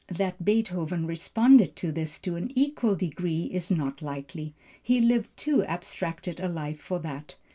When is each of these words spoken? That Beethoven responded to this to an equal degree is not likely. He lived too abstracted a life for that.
That 0.09 0.43
Beethoven 0.43 1.05
responded 1.05 1.75
to 1.75 1.91
this 1.91 2.17
to 2.21 2.35
an 2.35 2.51
equal 2.55 2.95
degree 2.95 3.51
is 3.53 3.69
not 3.69 4.01
likely. 4.01 4.55
He 4.81 4.99
lived 4.99 5.29
too 5.37 5.63
abstracted 5.65 6.39
a 6.39 6.47
life 6.49 6.79
for 6.79 6.97
that. 6.97 7.35